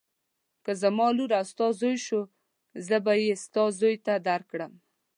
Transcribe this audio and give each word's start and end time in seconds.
که 0.63 0.71
زما 0.81 1.07
لور 1.17 1.31
او 1.39 1.45
ستا 1.51 1.67
زوی 1.79 1.97
شو 2.05 2.21
زه 2.87 2.97
به 3.05 3.13
یې 3.23 3.31
ستا 3.45 3.63
زوی 3.79 3.95
ته 4.05 4.13
درکړم. 4.27 4.73